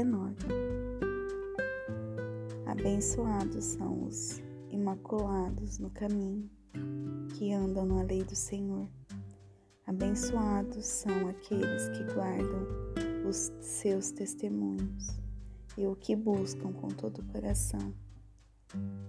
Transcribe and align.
19 0.00 0.34
Abençoados 2.64 3.64
são 3.64 4.04
os 4.04 4.42
imaculados 4.70 5.78
no 5.78 5.90
caminho, 5.90 6.48
que 7.36 7.52
andam 7.52 7.84
na 7.84 8.02
lei 8.04 8.24
do 8.24 8.34
Senhor. 8.34 8.88
Abençoados 9.86 10.86
são 10.86 11.28
aqueles 11.28 11.90
que 11.90 12.14
guardam 12.14 12.66
os 13.28 13.52
seus 13.60 14.10
testemunhos 14.10 15.20
e 15.76 15.86
o 15.86 15.94
que 15.94 16.16
buscam 16.16 16.72
com 16.72 16.88
todo 16.88 17.18
o 17.18 17.26
coração. 17.26 17.94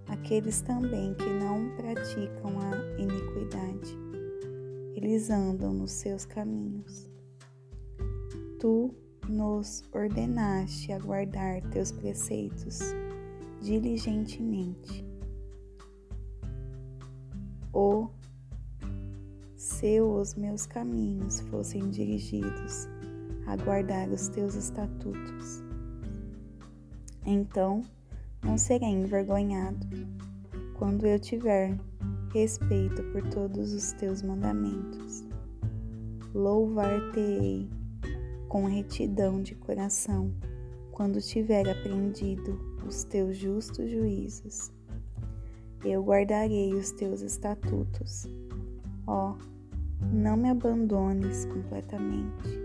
Aqueles 0.08 0.62
também 0.62 1.14
que 1.14 1.30
não 1.30 1.74
praticam 1.78 2.60
a 2.60 3.02
iniquidade, 3.02 3.98
eles 4.94 5.30
andam 5.30 5.74
nos 5.74 5.92
seus 5.92 6.26
caminhos. 6.26 7.10
Tu 8.60 8.94
nos 9.28 9.84
ordenaste 9.94 10.92
a 10.92 11.00
guardar 11.00 11.62
teus 11.70 11.92
preceitos 11.92 12.80
diligentemente. 13.62 15.06
O 17.74 18.10
se 19.56 20.02
os 20.02 20.36
meus 20.36 20.66
caminhos 20.66 21.40
fossem 21.42 21.90
dirigidos 21.90 22.88
a 23.46 23.56
guardar 23.56 24.10
os 24.10 24.28
teus 24.28 24.56
estatutos, 24.56 25.64
então 27.26 27.84
não 28.44 28.58
serei 28.58 28.90
envergonhado 28.90 29.88
quando 30.78 31.06
eu 31.06 31.20
tiver 31.20 31.78
respeito 32.34 33.04
por 33.12 33.22
todos 33.30 33.74
os 33.74 33.92
teus 33.94 34.22
mandamentos. 34.24 35.24
Louvar-te-ei 36.34 37.70
com 38.52 38.66
retidão 38.66 39.42
de 39.42 39.56
coração 39.56 40.30
quando 40.92 41.22
tiver 41.22 41.70
aprendido 41.70 42.60
os 42.86 43.06
teus 43.06 43.38
justos 43.38 43.90
juízos. 43.90 44.74
Eu 45.86 46.04
guardarei 46.04 46.74
os 46.74 46.92
teus 46.92 47.22
estatutos. 47.22 48.28
Ó, 49.08 49.32
oh, 49.32 50.06
não 50.12 50.36
me 50.36 50.50
abandones 50.50 51.46
completamente. 51.46 52.60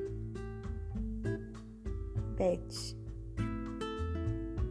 Pet. 2.36 2.98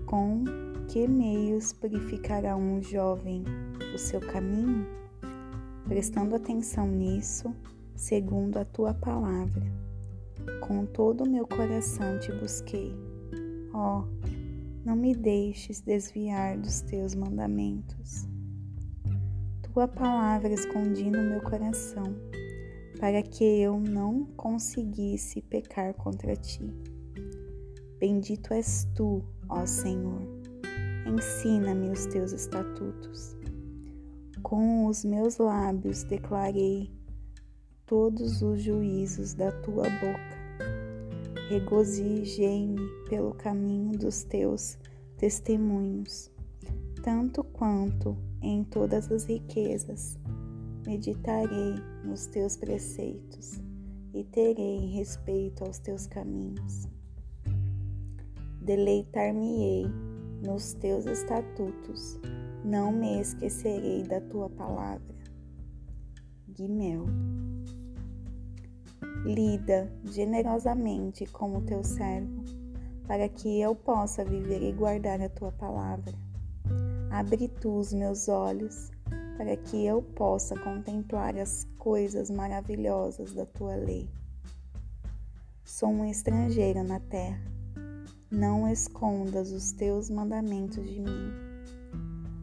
Com 0.06 0.44
que 0.90 1.08
meios 1.08 1.72
purificará 1.72 2.58
um 2.58 2.82
jovem 2.82 3.46
o 3.94 3.98
seu 3.98 4.20
caminho? 4.20 4.86
Prestando 5.88 6.36
atenção 6.36 6.86
nisso, 6.86 7.56
segundo 7.96 8.58
a 8.58 8.66
tua 8.66 8.94
palavra. 8.94 9.85
Com 10.62 10.86
todo 10.86 11.24
o 11.24 11.30
meu 11.30 11.48
coração 11.48 12.20
te 12.20 12.32
busquei. 12.32 12.94
Ó, 13.74 14.00
oh, 14.00 14.08
não 14.86 14.96
me 14.96 15.16
deixes 15.16 15.82
desviar 15.82 16.58
dos 16.58 16.82
teus 16.82 17.16
mandamentos. 17.16 18.28
Tua 19.62 19.88
palavra 19.88 20.54
escondi 20.54 21.10
no 21.10 21.22
meu 21.22 21.42
coração, 21.42 22.16
para 23.00 23.22
que 23.22 23.44
eu 23.44 23.80
não 23.80 24.26
conseguisse 24.38 25.42
pecar 25.42 25.94
contra 25.96 26.36
ti. 26.36 26.64
Bendito 28.00 28.54
és 28.54 28.88
tu, 28.96 29.24
ó 29.50 29.66
Senhor. 29.66 30.22
Ensina-me 31.06 31.90
os 31.90 32.06
teus 32.06 32.32
estatutos. 32.32 33.36
Com 34.44 34.86
os 34.86 35.04
meus 35.04 35.38
lábios 35.38 36.04
declarei 36.04 36.92
todos 37.86 38.42
os 38.42 38.62
juízos 38.62 39.34
da 39.34 39.52
tua 39.52 39.84
boca 39.84 40.25
regozijei-me 41.50 42.82
pelo 43.10 43.34
caminho 43.34 43.98
dos 43.98 44.24
teus 44.24 44.78
testemunhos, 45.18 46.32
tanto 47.04 47.44
quanto 47.44 48.18
em 48.42 48.64
todas 48.64 49.12
as 49.12 49.26
riquezas. 49.26 50.18
Meditarei 50.86 51.76
nos 52.04 52.28
teus 52.28 52.56
preceitos 52.58 53.60
e 54.14 54.24
terei 54.24 54.88
respeito 54.92 55.64
aos 55.64 55.80
teus 55.80 56.08
caminhos. 56.08 56.88
Deleitar-me-ei 58.62 59.86
nos 60.44 60.74
teus 60.74 61.06
estatutos, 61.06 62.20
não 62.64 62.92
me 62.92 63.20
esquecerei 63.22 64.04
da 64.04 64.22
tua 64.22 64.50
palavra. 64.50 65.16
Guimel 66.50 67.06
lida 69.26 69.92
generosamente 70.04 71.26
com 71.26 71.58
o 71.58 71.62
teu 71.62 71.84
servo, 71.84 72.44
para 73.08 73.28
que 73.28 73.60
eu 73.60 73.76
possa 73.76 74.24
viver 74.24 74.62
e 74.62 74.72
guardar 74.72 75.20
a 75.20 75.30
tua 75.30 75.52
palavra. 75.52 76.14
Abre 77.10 77.48
tu 77.48 77.80
os 77.80 77.92
meus 77.92 78.30
olhos, 78.30 78.92
para 79.36 79.58
que 79.58 79.84
eu 79.84 80.02
possa 80.02 80.56
contemplar 80.60 81.36
as 81.38 81.68
coisas 81.80 82.30
maravilhosas 82.30 83.34
da 83.34 83.46
tua 83.46 83.76
lei. 83.76 84.08
Sou 85.64 85.90
um 85.90 86.06
estrangeiro 86.06 86.84
na 86.84 87.00
terra, 87.00 87.42
não 88.30 88.70
escondas 88.70 89.52
os 89.52 89.72
teus 89.72 90.10
mandamentos 90.10 90.88
de 90.88 91.00
mim. 91.00 91.34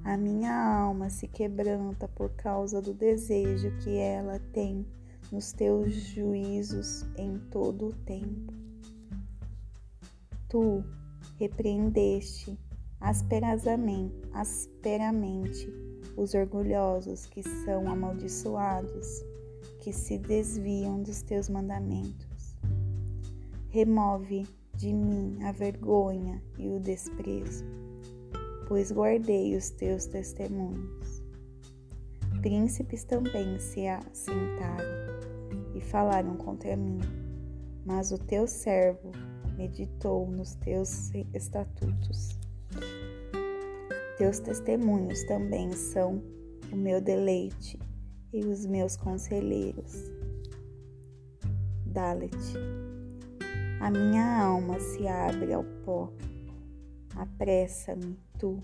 A 0.05 0.17
minha 0.17 0.53
alma 0.53 1.09
se 1.09 1.29
quebranta 1.29 2.09
por 2.09 2.31
causa 2.31 2.83
do 2.83 2.93
desejo 2.93 3.71
que 3.79 3.97
ela 3.97 4.41
tem 4.53 4.85
nos 5.33 5.53
teus 5.53 5.95
juízos 5.95 7.07
em 7.17 7.39
todo 7.51 7.89
o 7.89 7.93
tempo. 7.93 8.53
Tu 10.49 10.85
repreendeste 11.39 12.59
asperamente, 13.01 14.13
os 16.17 16.35
orgulhosos 16.35 17.27
que 17.27 17.43
são 17.43 17.91
amaldiçoados, 17.91 19.25
que 19.81 19.93
se 19.93 20.19
desviam 20.19 21.03
dos 21.03 21.23
teus 21.23 21.49
mandamentos. 21.49 22.57
Remove 23.71 24.47
de 24.77 24.93
mim 24.93 25.43
a 25.43 25.51
vergonha 25.53 26.43
e 26.59 26.69
o 26.69 26.79
desprezo, 26.79 27.65
pois 28.69 28.93
guardei 28.93 29.57
os 29.57 29.71
teus 29.71 30.05
testemunhos. 30.07 31.23
Príncipes 32.43 33.05
também 33.05 33.59
se 33.59 33.87
assentaram 33.87 35.02
falaram 35.83 36.37
contra 36.37 36.77
mim, 36.77 37.01
mas 37.85 38.13
o 38.13 38.19
teu 38.19 38.47
servo 38.47 39.13
meditou 39.57 40.31
nos 40.31 40.55
teus 40.57 41.11
estatutos. 41.35 42.41
Teus 44.19 44.39
testemunhos 44.39 45.23
também 45.25 45.73
são 45.73 46.23
o 46.71 46.77
meu 46.77 47.01
deleite 47.01 47.79
e 48.33 48.45
os 48.45 48.67
meus 48.67 48.97
conselheiros. 48.97 50.11
Dalet. 51.87 52.37
A 53.81 53.91
minha 53.91 54.43
alma 54.43 54.79
se 54.79 55.07
abre 55.07 55.53
ao 55.53 55.65
pó. 55.85 56.13
Apressa-me, 57.17 58.19
tu, 58.39 58.63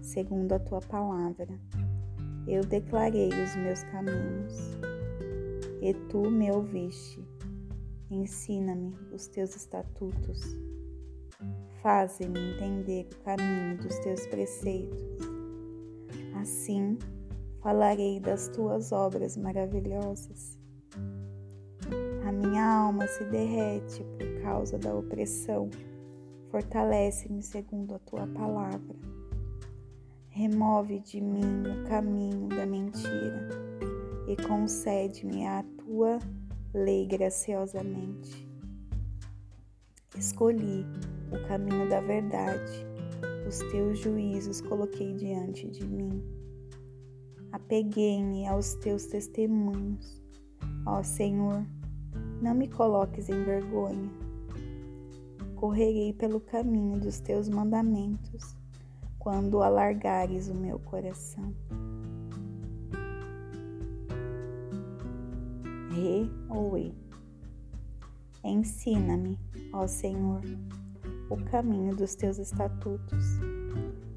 segundo 0.00 0.52
a 0.52 0.58
tua 0.58 0.80
palavra. 0.80 1.48
Eu 2.46 2.62
declarei 2.62 3.28
os 3.28 3.56
meus 3.56 3.82
caminhos 3.84 4.91
e 5.82 5.92
tu 6.08 6.30
me 6.30 6.50
ouviste. 6.52 7.20
Ensina-me 8.08 8.94
os 9.12 9.26
teus 9.26 9.56
estatutos. 9.56 10.40
Faze-me 11.82 12.38
entender 12.38 13.08
o 13.12 13.24
caminho 13.24 13.76
dos 13.78 13.98
teus 13.98 14.24
preceitos. 14.28 15.02
Assim 16.40 16.96
falarei 17.60 18.20
das 18.20 18.48
tuas 18.48 18.92
obras 18.92 19.36
maravilhosas. 19.36 20.56
A 22.24 22.30
minha 22.30 22.64
alma 22.64 23.08
se 23.08 23.24
derrete 23.24 24.04
por 24.16 24.42
causa 24.42 24.78
da 24.78 24.94
opressão. 24.94 25.68
Fortalece-me 26.50 27.42
segundo 27.42 27.96
a 27.96 27.98
tua 27.98 28.26
palavra. 28.28 28.94
Remove 30.28 31.00
de 31.00 31.20
mim 31.20 31.62
o 31.66 31.88
caminho 31.88 32.48
da 32.48 32.64
mentira 32.64 33.48
e 34.28 34.36
concede-me 34.46 35.46
a 35.46 35.64
tua 35.92 36.18
lei 36.72 37.06
graciosamente. 37.06 38.48
Escolhi 40.16 40.86
o 41.30 41.46
caminho 41.46 41.86
da 41.90 42.00
verdade, 42.00 42.86
os 43.46 43.58
teus 43.70 43.98
juízos 43.98 44.62
coloquei 44.62 45.12
diante 45.12 45.68
de 45.68 45.86
mim. 45.86 46.24
Apeguei-me 47.52 48.46
aos 48.46 48.74
teus 48.76 49.04
testemunhos. 49.04 50.18
Ó 50.86 51.02
Senhor, 51.02 51.62
não 52.40 52.54
me 52.54 52.68
coloques 52.68 53.28
em 53.28 53.44
vergonha. 53.44 54.10
Correrei 55.56 56.14
pelo 56.14 56.40
caminho 56.40 56.98
dos 56.98 57.20
teus 57.20 57.50
mandamentos, 57.50 58.56
quando 59.18 59.62
alargares 59.62 60.48
o 60.48 60.54
meu 60.54 60.78
coração. 60.78 61.54
Re 65.92 66.30
ou 66.48 66.78
E. 66.78 66.94
Ensina-me, 68.42 69.38
ó 69.74 69.86
Senhor, 69.86 70.40
o 71.28 71.36
caminho 71.50 71.94
dos 71.94 72.14
teus 72.14 72.38
estatutos 72.38 73.24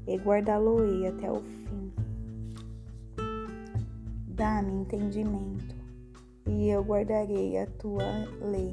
e 0.06 0.16
guardá-lo-ei 0.16 1.06
até 1.08 1.30
o 1.30 1.42
fim. 1.42 1.92
Dá-me 4.28 4.72
entendimento, 4.72 5.74
e 6.46 6.70
eu 6.70 6.82
guardarei 6.82 7.58
a 7.58 7.66
tua 7.66 8.24
lei, 8.40 8.72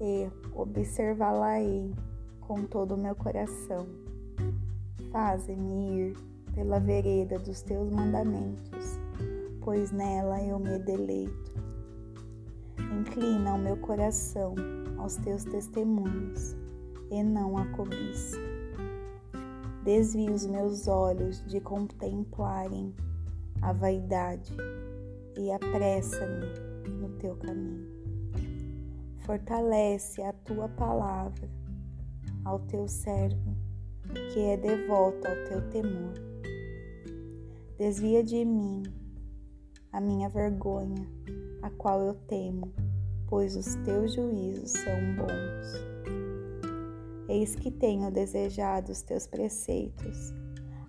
e 0.00 0.30
observá-la-ei 0.54 1.94
com 2.40 2.62
todo 2.62 2.94
o 2.94 2.98
meu 2.98 3.14
coração. 3.14 3.86
Faze-me 5.12 5.98
ir 5.98 6.16
pela 6.54 6.80
vereda 6.80 7.38
dos 7.38 7.60
teus 7.60 7.90
mandamentos, 7.90 8.98
pois 9.60 9.92
nela 9.92 10.42
eu 10.42 10.58
me 10.58 10.78
deleito. 10.78 11.65
Inclina 13.06 13.54
o 13.54 13.58
meu 13.58 13.76
coração 13.76 14.54
aos 14.98 15.14
teus 15.16 15.44
testemunhos, 15.44 16.56
e 17.08 17.22
não 17.22 17.56
a 17.56 17.64
cobiça. 17.66 18.36
Desvia 19.84 20.32
os 20.32 20.44
meus 20.44 20.88
olhos 20.88 21.42
de 21.46 21.60
contemplarem 21.60 22.92
a 23.62 23.72
vaidade 23.72 24.52
e 25.38 25.52
apressa-me 25.52 26.46
no 26.90 27.08
teu 27.20 27.36
caminho. 27.36 27.86
Fortalece 29.20 30.20
a 30.22 30.32
tua 30.32 30.68
palavra 30.68 31.48
ao 32.44 32.58
teu 32.58 32.88
servo, 32.88 33.56
que 34.34 34.40
é 34.40 34.56
devoto 34.56 35.28
ao 35.28 35.44
teu 35.48 35.70
temor. 35.70 36.14
Desvia 37.78 38.22
de 38.22 38.44
mim 38.44 38.82
a 39.92 40.00
minha 40.00 40.28
vergonha, 40.28 41.08
a 41.62 41.70
qual 41.70 42.02
eu 42.02 42.14
temo, 42.26 42.72
pois 43.28 43.56
os 43.56 43.74
teus 43.76 44.14
juízos 44.14 44.72
são 44.72 45.16
bons. 45.16 45.96
Eis 47.28 47.56
que 47.56 47.70
tenho 47.70 48.10
desejado 48.10 48.92
os 48.92 49.02
teus 49.02 49.26
preceitos, 49.26 50.32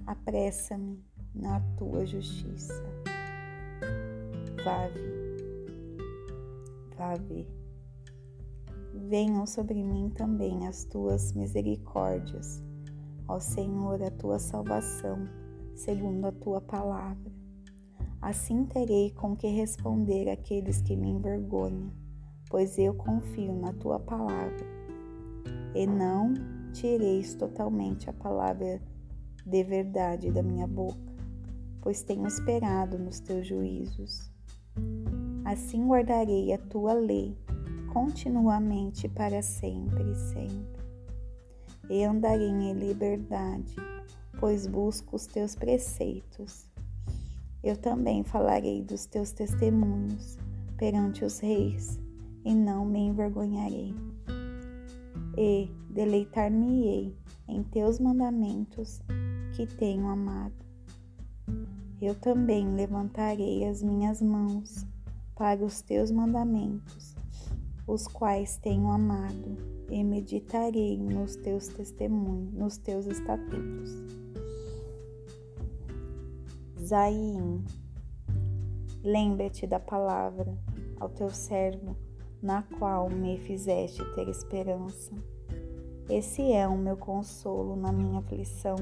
apressa-me 0.05 1.03
na 1.33 1.59
tua 1.77 2.05
justiça. 2.05 2.83
Vave, 4.63 5.37
vave. 6.95 7.47
Venham 8.93 9.45
sobre 9.45 9.83
mim 9.83 10.09
também 10.09 10.67
as 10.67 10.83
tuas 10.83 11.33
misericórdias, 11.33 12.63
ó 13.27 13.39
Senhor, 13.39 14.01
a 14.03 14.11
tua 14.11 14.37
salvação, 14.37 15.27
segundo 15.75 16.25
a 16.25 16.31
tua 16.31 16.61
palavra. 16.61 17.31
Assim 18.21 18.65
terei 18.65 19.11
com 19.11 19.35
que 19.35 19.47
responder 19.47 20.29
àqueles 20.29 20.81
que 20.81 20.95
me 20.95 21.09
envergonham, 21.09 21.91
pois 22.49 22.77
eu 22.77 22.93
confio 22.93 23.53
na 23.53 23.73
tua 23.73 23.99
palavra. 23.99 24.65
E 25.75 25.85
não 25.85 26.33
tireis 26.73 27.35
totalmente 27.35 28.09
a 28.09 28.13
palavra 28.13 28.81
de 29.45 29.63
verdade 29.63 30.31
da 30.31 30.43
minha 30.43 30.67
boca 30.67 31.07
pois 31.87 32.03
tenho 32.03 32.27
esperado 32.27 32.99
nos 32.99 33.21
teus 33.21 33.47
juízos. 33.47 34.29
Assim 35.45 35.87
guardarei 35.87 36.51
a 36.51 36.57
tua 36.57 36.91
lei 36.91 37.37
continuamente 37.93 39.07
para 39.07 39.41
sempre 39.41 40.03
e 40.11 40.15
sempre. 40.15 40.83
E 41.89 42.03
andarei 42.03 42.49
em 42.49 42.73
liberdade, 42.73 43.73
pois 44.37 44.67
busco 44.67 45.15
os 45.15 45.27
teus 45.27 45.55
preceitos. 45.55 46.69
Eu 47.63 47.77
também 47.77 48.21
falarei 48.21 48.83
dos 48.83 49.05
teus 49.05 49.31
testemunhos 49.31 50.37
perante 50.75 51.23
os 51.23 51.39
reis, 51.39 51.97
e 52.47 52.55
não 52.55 52.85
me 52.85 52.99
envergonharei. 52.99 53.93
E 55.37 55.69
deleitar-me-ei 55.89 57.15
em 57.47 57.63
teus 57.63 57.99
mandamentos 57.99 59.01
que 59.55 59.67
tenho 59.67 60.07
amado 60.07 60.67
eu 61.99 62.13
também 62.13 62.75
levantarei 62.75 63.65
as 63.65 63.81
minhas 63.81 64.21
mãos 64.21 64.85
para 65.35 65.63
os 65.65 65.81
teus 65.81 66.11
mandamentos, 66.11 67.15
os 67.87 68.07
quais 68.07 68.57
tenho 68.57 68.91
amado, 68.91 69.57
e 69.89 70.03
meditarei 70.03 70.97
nos 70.97 71.35
teus 71.37 71.67
testemunhos, 71.69 72.53
nos 72.53 72.77
teus 72.77 73.07
estatutos. 73.07 73.95
Zaim, 76.85 77.63
lembra-te 79.03 79.65
da 79.65 79.79
palavra 79.79 80.55
ao 80.99 81.09
teu 81.09 81.31
servo, 81.31 81.95
na 82.41 82.63
qual 82.77 83.09
me 83.09 83.37
fizeste 83.39 84.03
ter 84.13 84.27
esperança. 84.27 85.13
Esse 86.09 86.51
é 86.51 86.67
o 86.67 86.77
meu 86.77 86.95
consolo 86.95 87.75
na 87.75 87.91
minha 87.91 88.19
aflição 88.19 88.77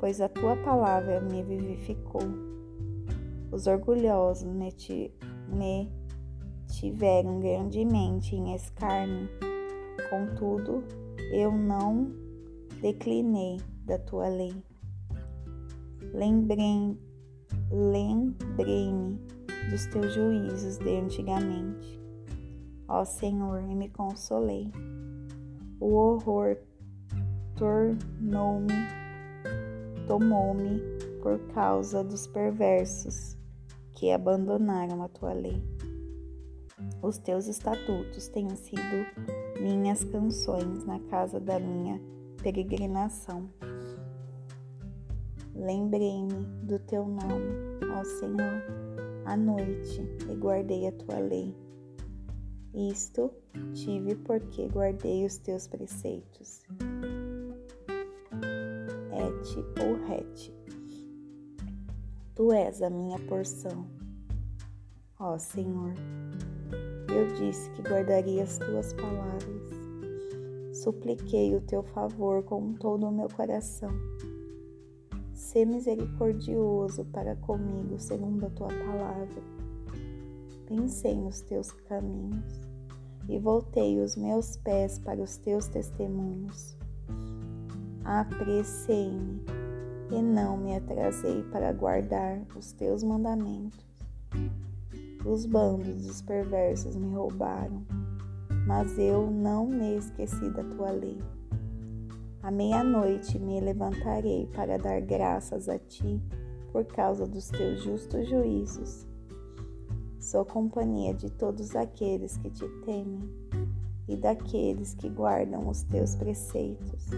pois 0.00 0.18
a 0.18 0.28
tua 0.30 0.56
palavra 0.56 1.20
me 1.20 1.42
vivificou. 1.42 2.22
Os 3.52 3.66
orgulhosos 3.66 4.50
me, 4.50 4.72
ti, 4.72 5.12
me 5.46 5.92
tiveram 6.66 7.38
grandemente 7.38 8.34
em 8.34 8.54
escárnio, 8.54 9.28
contudo, 10.08 10.82
eu 11.32 11.52
não 11.52 12.10
declinei 12.80 13.60
da 13.84 13.98
tua 13.98 14.28
lei. 14.28 14.54
Lembrei-me 16.14 16.98
lembrei 17.70 18.90
dos 19.70 19.86
teus 19.86 20.14
juízos 20.14 20.78
de 20.78 20.96
antigamente. 20.96 21.99
Ó 22.90 23.04
Senhor, 23.04 23.62
e 23.62 23.74
me 23.74 23.88
consolei. 23.88 24.70
O 25.78 25.94
horror 25.94 26.58
tornou-me 27.56 28.74
tomou-me 30.10 30.82
por 31.22 31.38
causa 31.54 32.02
dos 32.02 32.26
perversos 32.26 33.38
que 33.92 34.10
abandonaram 34.10 35.04
a 35.04 35.08
tua 35.08 35.32
lei. 35.32 35.62
Os 37.00 37.16
teus 37.16 37.46
estatutos 37.46 38.26
têm 38.26 38.48
sido 38.56 39.06
minhas 39.60 40.02
canções 40.02 40.84
na 40.84 40.98
casa 40.98 41.38
da 41.38 41.60
minha 41.60 42.00
peregrinação. 42.42 43.48
Lembrei-me 45.54 46.44
do 46.64 46.80
teu 46.80 47.06
nome, 47.06 47.78
ó 47.96 48.02
Senhor, 48.02 48.64
à 49.26 49.36
noite 49.36 50.02
e 50.28 50.34
guardei 50.34 50.88
a 50.88 50.92
tua 50.92 51.20
lei. 51.20 51.54
Isto 52.74 53.30
tive 53.74 54.14
porque 54.16 54.68
guardei 54.68 55.24
os 55.24 55.38
teus 55.38 55.66
preceitos 55.66 56.62
ou 59.80 59.96
Het. 60.06 60.52
Tu 62.34 62.52
és 62.52 62.82
a 62.82 62.90
minha 62.90 63.18
porção. 63.18 63.86
Ó 65.18 65.38
Senhor, 65.38 65.92
eu 67.08 67.26
disse 67.34 67.70
que 67.70 67.82
guardaria 67.82 68.42
as 68.42 68.58
tuas 68.58 68.92
palavras. 68.94 69.70
Supliquei 70.72 71.54
o 71.54 71.60
teu 71.60 71.82
favor 71.82 72.42
com 72.42 72.72
todo 72.74 73.06
o 73.06 73.12
meu 73.12 73.28
coração. 73.28 73.90
Sê 75.34 75.64
misericordioso 75.64 77.04
para 77.06 77.36
comigo, 77.36 77.98
segundo 77.98 78.46
a 78.46 78.50
tua 78.50 78.68
palavra. 78.68 79.59
Pensei 80.70 81.14
nos 81.14 81.42
teus 81.42 81.70
caminhos 81.70 82.66
e 83.28 83.38
voltei 83.38 84.00
os 84.00 84.16
meus 84.16 84.56
pés 84.56 84.98
para 84.98 85.20
os 85.20 85.36
teus 85.36 85.66
testemunhos 85.66 86.80
apressei-me 88.04 89.40
e 90.10 90.20
não 90.20 90.56
me 90.56 90.76
atrasei 90.76 91.42
para 91.44 91.72
guardar 91.72 92.40
os 92.56 92.72
teus 92.72 93.02
mandamentos. 93.02 93.84
Os 95.24 95.46
bandos 95.46 96.06
dos 96.06 96.22
perversos 96.22 96.96
me 96.96 97.14
roubaram, 97.14 97.84
mas 98.66 98.98
eu 98.98 99.30
não 99.30 99.66
me 99.66 99.96
esqueci 99.96 100.50
da 100.50 100.64
tua 100.64 100.90
lei. 100.90 101.18
À 102.42 102.50
meia-noite 102.50 103.38
me 103.38 103.60
levantarei 103.60 104.48
para 104.54 104.78
dar 104.78 105.00
graças 105.02 105.68
a 105.68 105.78
ti 105.78 106.20
por 106.72 106.84
causa 106.86 107.26
dos 107.26 107.48
teus 107.48 107.82
justos 107.82 108.28
juízos. 108.28 109.09
Sou 110.30 110.44
companhia 110.44 111.12
de 111.12 111.28
todos 111.28 111.74
aqueles 111.74 112.36
que 112.36 112.48
te 112.50 112.68
temem 112.84 113.28
e 114.06 114.16
daqueles 114.16 114.94
que 114.94 115.08
guardam 115.08 115.68
os 115.68 115.82
teus 115.82 116.14
preceitos. 116.14 117.08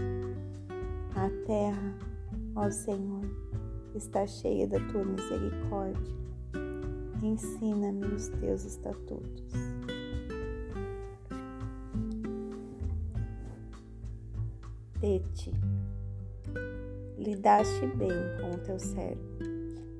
A 1.15 1.29
terra, 1.45 1.95
ó 2.55 2.71
Senhor, 2.71 3.21
está 3.93 4.25
cheia 4.25 4.67
da 4.67 4.79
tua 4.87 5.05
misericórdia. 5.05 6.15
Ensina-me 7.21 8.07
os 8.07 8.29
teus 8.29 8.65
estatutos. 8.65 9.53
Tete, 14.99 15.53
lidaste 17.19 17.85
bem 17.95 18.09
com 18.41 18.55
o 18.55 18.57
teu 18.57 18.79
servo, 18.79 19.21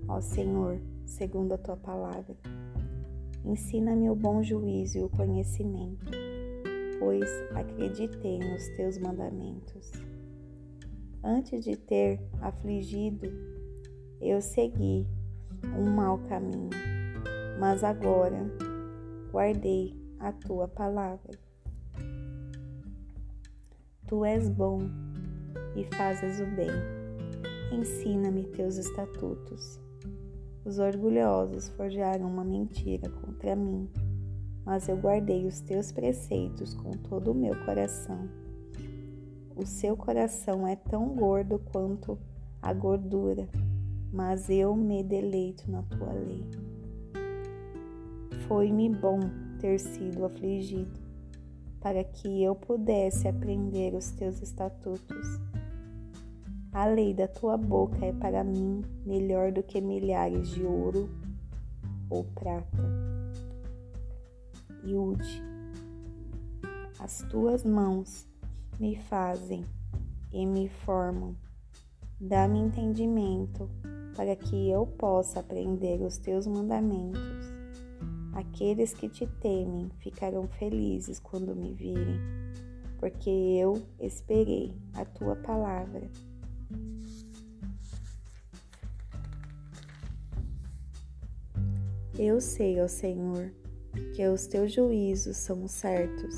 ó 0.07 0.19
Senhor, 0.19 0.79
segundo 1.05 1.53
a 1.53 1.59
tua 1.59 1.77
palavra. 1.77 2.35
Ensina-me 3.45 4.09
o 4.09 4.15
bom 4.15 4.41
juízo 4.41 4.97
e 4.97 5.03
o 5.03 5.09
conhecimento 5.09 6.11
pois 7.03 7.29
acreditei 7.53 8.39
nos 8.39 8.69
teus 8.69 8.97
mandamentos. 8.97 9.91
Antes 11.21 11.65
de 11.65 11.75
ter 11.75 12.21
afligido, 12.41 13.27
eu 14.21 14.41
segui 14.41 15.05
um 15.77 15.89
mau 15.89 16.17
caminho, 16.29 16.69
mas 17.59 17.83
agora 17.83 18.39
guardei 19.33 19.93
a 20.17 20.31
tua 20.31 20.65
palavra. 20.65 21.37
Tu 24.07 24.23
és 24.23 24.47
bom 24.47 24.79
e 25.75 25.83
fazes 25.97 26.39
o 26.39 26.45
bem. 26.55 26.71
Ensina-me 27.69 28.45
teus 28.45 28.77
estatutos. 28.77 29.82
Os 30.65 30.79
orgulhosos 30.79 31.67
forjaram 31.69 32.25
uma 32.25 32.43
mentira 32.43 33.09
contra 33.09 33.53
mim, 33.53 33.89
mas 34.65 34.87
eu 34.87 34.95
guardei 34.95 35.45
os 35.45 35.59
teus 35.59 35.91
preceitos 35.91 36.73
com 36.73 36.91
todo 36.91 37.31
o 37.31 37.35
meu 37.35 37.53
coração. 37.65 38.29
O 39.55 39.65
seu 39.65 39.97
coração 39.97 40.65
é 40.65 40.75
tão 40.75 41.15
gordo 41.15 41.59
quanto 41.71 42.17
a 42.61 42.73
gordura, 42.73 43.49
mas 44.11 44.49
eu 44.49 44.73
me 44.73 45.03
deleito 45.03 45.69
na 45.69 45.83
tua 45.83 46.13
lei. 46.13 46.43
Foi-me 48.47 48.89
bom 48.89 49.19
ter 49.59 49.79
sido 49.79 50.23
afligido, 50.23 50.99
para 51.81 52.05
que 52.05 52.41
eu 52.41 52.55
pudesse 52.55 53.27
aprender 53.27 53.93
os 53.93 54.11
teus 54.11 54.41
estatutos. 54.41 55.41
A 56.73 56.87
lei 56.87 57.13
da 57.13 57.27
tua 57.27 57.55
boca 57.55 58.03
é 58.03 58.11
para 58.11 58.43
mim 58.43 58.81
melhor 59.05 59.51
do 59.51 59.61
que 59.61 59.79
milhares 59.79 60.49
de 60.49 60.65
ouro 60.65 61.07
ou 62.09 62.23
prata. 62.23 62.83
Iude, 64.83 65.43
as 66.99 67.19
tuas 67.29 67.63
mãos 67.63 68.27
me 68.79 68.95
fazem 68.95 69.63
e 70.31 70.47
me 70.47 70.67
formam. 70.67 71.35
Dá-me 72.19 72.57
entendimento 72.57 73.69
para 74.15 74.35
que 74.35 74.67
eu 74.71 74.87
possa 74.87 75.41
aprender 75.41 76.01
os 76.01 76.17
teus 76.17 76.47
mandamentos. 76.47 77.53
Aqueles 78.33 78.95
que 78.95 79.07
te 79.07 79.27
temem 79.27 79.91
ficarão 79.99 80.47
felizes 80.47 81.19
quando 81.19 81.55
me 81.55 81.71
virem, 81.71 82.19
porque 82.97 83.29
eu 83.29 83.79
esperei 83.99 84.73
a 84.95 85.05
tua 85.05 85.35
palavra. 85.35 86.09
Eu 92.17 92.39
sei, 92.39 92.79
ó 92.79 92.87
Senhor, 92.87 93.51
que 94.15 94.27
os 94.27 94.45
teus 94.45 94.71
juízos 94.71 95.35
são 95.37 95.67
certos 95.67 96.35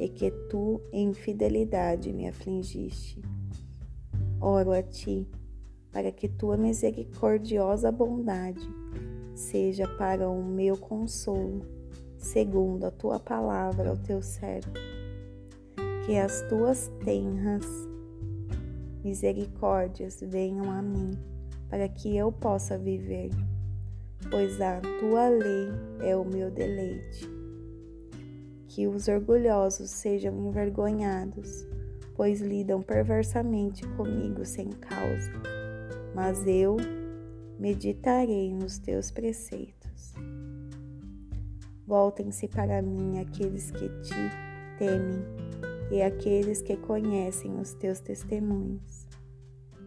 e 0.00 0.08
que 0.08 0.30
tu 0.48 0.80
em 0.90 1.12
fidelidade 1.12 2.12
me 2.12 2.26
afligiste. 2.26 3.20
Oro 4.40 4.72
a 4.72 4.82
ti 4.82 5.28
para 5.92 6.10
que 6.10 6.28
tua 6.28 6.56
misericordiosa 6.56 7.92
bondade 7.92 8.66
seja 9.34 9.86
para 9.86 10.28
o 10.28 10.42
meu 10.42 10.76
consolo, 10.76 11.60
segundo 12.16 12.86
a 12.86 12.90
tua 12.90 13.20
palavra 13.20 13.90
ao 13.90 13.96
teu 13.98 14.22
servo. 14.22 14.72
Que 16.06 16.16
as 16.16 16.42
tuas 16.48 16.90
tenras 17.04 17.64
misericórdias 19.04 20.20
venham 20.20 20.70
a 20.70 20.80
mim, 20.80 21.10
para 21.68 21.88
que 21.88 22.16
eu 22.16 22.30
possa 22.30 22.78
viver, 22.78 23.30
pois 24.30 24.60
a 24.60 24.80
tua 25.00 25.28
lei 25.28 25.68
é 26.00 26.16
o 26.16 26.24
meu 26.24 26.50
deleite. 26.50 27.28
Que 28.68 28.86
os 28.86 29.08
orgulhosos 29.08 29.90
sejam 29.90 30.48
envergonhados, 30.48 31.66
pois 32.14 32.40
lidam 32.40 32.82
perversamente 32.82 33.86
comigo 33.96 34.44
sem 34.44 34.70
causa, 34.70 35.32
mas 36.14 36.46
eu 36.46 36.76
meditarei 37.58 38.54
nos 38.54 38.78
teus 38.78 39.10
preceitos. 39.10 40.14
Voltem-se 41.86 42.48
para 42.48 42.80
mim 42.80 43.18
aqueles 43.18 43.70
que 43.70 43.88
te 44.00 44.14
temem 44.78 45.22
e 45.92 46.00
aqueles 46.00 46.62
que 46.62 46.74
conhecem 46.74 47.60
os 47.60 47.74
teus 47.74 48.00
testemunhos. 48.00 49.06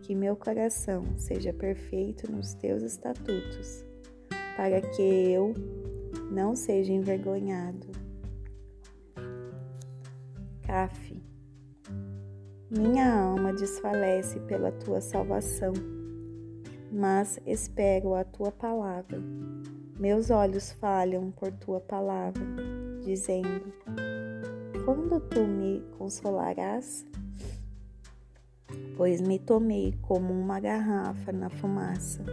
Que 0.04 0.14
meu 0.14 0.36
coração 0.36 1.04
seja 1.18 1.52
perfeito 1.52 2.32
nos 2.32 2.54
teus 2.54 2.84
estatutos, 2.84 3.84
para 4.56 4.80
que 4.82 5.02
eu 5.02 5.52
não 6.32 6.56
seja 6.56 6.94
envergonhado. 6.94 7.88
Caf. 10.62 11.24
Minha 12.70 13.12
alma 13.12 13.52
desfalece 13.52 14.40
pela 14.42 14.72
tua 14.72 15.02
salvação, 15.02 15.74
mas 16.92 17.40
espero 17.48 18.14
a 18.14 18.24
tua 18.24 18.52
palavra. 18.52 19.20
Meus 20.00 20.30
olhos 20.30 20.72
falham 20.74 21.32
por 21.32 21.52
tua 21.52 21.80
palavra, 21.80 22.44
dizendo: 23.04 23.74
quando 24.86 25.20
tu 25.20 25.44
me 25.48 25.82
consolarás? 25.98 27.04
Pois 28.96 29.20
me 29.20 29.40
tomei 29.40 29.98
como 30.04 30.32
uma 30.32 30.60
garrafa 30.60 31.32
na 31.32 31.50
fumaça. 31.50 32.24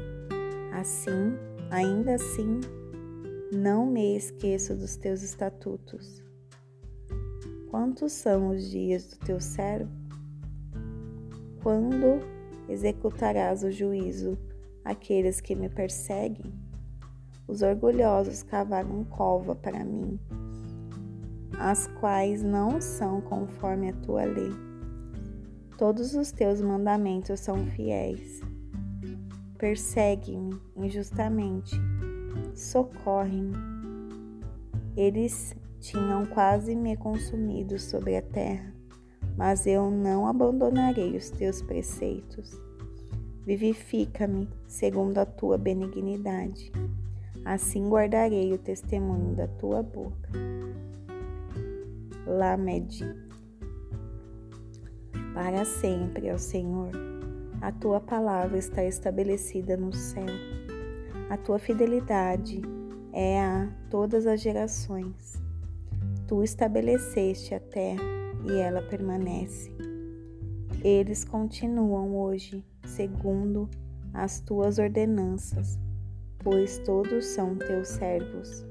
Assim, 0.70 1.32
ainda 1.70 2.16
assim, 2.16 2.60
não 3.50 3.86
me 3.86 4.14
esqueço 4.14 4.76
dos 4.76 4.96
teus 4.96 5.22
estatutos. 5.22 6.22
Quantos 7.70 8.12
são 8.12 8.50
os 8.50 8.70
dias 8.70 9.08
do 9.08 9.16
teu 9.24 9.40
servo? 9.40 9.90
Quando 11.62 12.20
executarás 12.68 13.64
o 13.64 13.70
juízo 13.70 14.36
àqueles 14.84 15.40
que 15.40 15.54
me 15.54 15.70
perseguem? 15.70 16.52
Os 17.48 17.62
orgulhosos 17.62 18.42
cavaram 18.42 19.04
cova 19.04 19.54
para 19.54 19.82
mim 19.82 20.20
as 21.62 21.86
quais 21.86 22.42
não 22.42 22.80
são 22.80 23.20
conforme 23.20 23.90
a 23.90 23.92
tua 23.92 24.24
lei. 24.24 24.50
Todos 25.78 26.12
os 26.12 26.32
teus 26.32 26.60
mandamentos 26.60 27.38
são 27.38 27.64
fiéis. 27.66 28.40
Persegue-me 29.56 30.60
injustamente, 30.76 31.76
socorre-me. 32.52 33.54
Eles 34.96 35.54
tinham 35.78 36.26
quase 36.26 36.74
me 36.74 36.96
consumido 36.96 37.78
sobre 37.78 38.16
a 38.16 38.22
terra, 38.22 38.74
mas 39.36 39.64
eu 39.64 39.88
não 39.88 40.26
abandonarei 40.26 41.16
os 41.16 41.30
teus 41.30 41.62
preceitos. 41.62 42.60
Vivifica-me 43.46 44.48
segundo 44.66 45.18
a 45.18 45.24
tua 45.24 45.56
benignidade. 45.56 46.72
Assim 47.44 47.88
guardarei 47.88 48.52
o 48.52 48.58
testemunho 48.58 49.36
da 49.36 49.46
tua 49.46 49.80
boca. 49.80 50.28
Lamed. 52.26 53.04
Para 55.34 55.64
sempre, 55.64 56.30
ó 56.30 56.38
Senhor, 56.38 56.90
a 57.60 57.72
tua 57.72 58.00
palavra 58.00 58.58
está 58.58 58.84
estabelecida 58.84 59.76
no 59.76 59.92
céu. 59.92 60.26
A 61.30 61.36
tua 61.36 61.58
fidelidade 61.58 62.60
é 63.12 63.40
a 63.40 63.68
todas 63.90 64.26
as 64.26 64.40
gerações. 64.40 65.40
Tu 66.28 66.42
estabeleceste 66.42 67.54
a 67.54 67.60
terra 67.60 68.02
e 68.44 68.58
ela 68.58 68.82
permanece. 68.82 69.70
Eles 70.84 71.24
continuam 71.24 72.16
hoje 72.16 72.64
segundo 72.84 73.68
as 74.12 74.40
tuas 74.40 74.78
ordenanças, 74.78 75.78
pois 76.40 76.78
todos 76.78 77.26
são 77.26 77.56
teus 77.56 77.88
servos. 77.88 78.66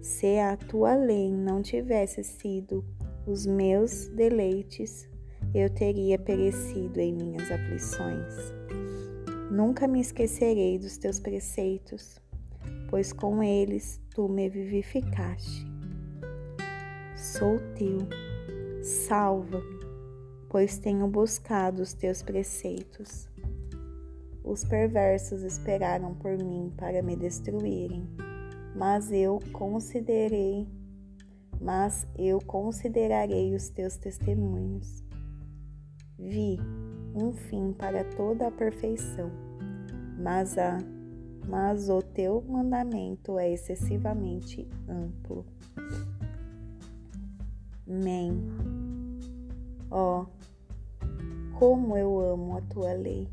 Se 0.00 0.38
a 0.38 0.56
tua 0.56 0.94
lei 0.94 1.30
não 1.30 1.60
tivesse 1.60 2.24
sido 2.24 2.82
os 3.26 3.44
meus 3.44 4.08
deleites, 4.08 5.06
eu 5.54 5.68
teria 5.68 6.18
perecido 6.18 6.98
em 6.98 7.12
minhas 7.12 7.50
aflições. 7.50 8.34
Nunca 9.50 9.86
me 9.86 10.00
esquecerei 10.00 10.78
dos 10.78 10.96
teus 10.96 11.20
preceitos, 11.20 12.18
pois 12.88 13.12
com 13.12 13.42
eles 13.42 14.00
tu 14.14 14.26
me 14.26 14.48
vivificaste. 14.48 15.66
Sou 17.14 17.58
teu, 17.74 17.98
salva-me, 18.82 19.80
pois 20.48 20.78
tenho 20.78 21.06
buscado 21.08 21.82
os 21.82 21.92
teus 21.92 22.22
preceitos. 22.22 23.28
Os 24.42 24.64
perversos 24.64 25.42
esperaram 25.42 26.14
por 26.14 26.38
mim 26.38 26.72
para 26.78 27.02
me 27.02 27.14
destruírem 27.16 28.08
mas 28.74 29.10
eu 29.12 29.38
considerei, 29.52 30.68
mas 31.60 32.06
eu 32.16 32.38
considerarei 32.40 33.54
os 33.54 33.68
teus 33.68 33.96
testemunhos. 33.96 35.04
Vi 36.18 36.58
um 37.14 37.32
fim 37.32 37.72
para 37.72 38.04
toda 38.04 38.48
a 38.48 38.50
perfeição, 38.50 39.30
mas 40.18 40.56
a 40.58 40.78
mas 41.48 41.88
o 41.88 42.00
teu 42.00 42.44
mandamento 42.46 43.38
é 43.38 43.52
excessivamente 43.52 44.68
amplo. 44.88 45.44
Amém. 47.88 48.40
Ó, 49.90 50.22
oh, 50.22 51.58
como 51.58 51.96
eu 51.96 52.20
amo 52.20 52.56
a 52.56 52.60
tua 52.62 52.92
lei. 52.92 53.28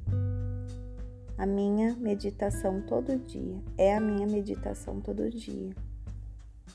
A 1.38 1.46
minha 1.46 1.96
meditação 1.96 2.82
todo 2.82 3.16
dia 3.16 3.62
é 3.78 3.96
a 3.96 4.00
minha 4.00 4.26
meditação 4.26 5.00
todo 5.00 5.30
dia. 5.30 5.70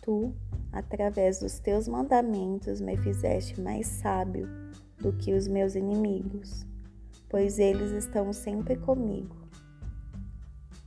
Tu, 0.01 0.33
através 0.71 1.41
dos 1.41 1.59
teus 1.59 1.89
mandamentos, 1.89 2.81
me 2.81 2.97
fizeste 2.97 3.61
mais 3.61 3.89
sábio 3.89 4.49
do 4.99 5.13
que 5.15 5.35
os 5.35 5.49
meus 5.49 5.75
inimigos, 5.75 6.65
pois 7.29 7.59
eles 7.59 7.91
estão 7.91 8.33
sempre 8.33 8.77
comigo. 8.77 9.35